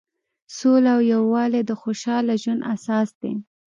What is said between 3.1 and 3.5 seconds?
دی.